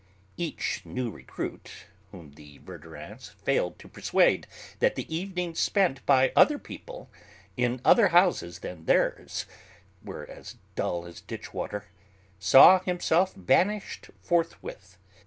Each 0.35 0.81
'new 0.83 1.11
recruit' 1.11 1.85
whom 2.11 2.31
the 2.31 2.57
Verdurins 2.57 3.35
failed 3.43 3.77
to 3.77 3.87
persuade 3.87 4.47
that 4.79 4.95
the 4.95 5.05
evenings 5.15 5.59
spent 5.59 6.03
by 6.07 6.33
other 6.35 6.57
people, 6.57 7.11
in 7.55 7.79
other 7.85 8.07
houses 8.07 8.61
than 8.61 8.85
theirs, 8.85 9.45
were 10.03 10.27
as 10.27 10.55
dull 10.73 11.05
as 11.05 11.21
ditch 11.21 11.53
water, 11.53 11.85
saw 12.39 12.79
himself 12.79 13.35
banished 13.37 14.09
forthwith. 14.23 14.97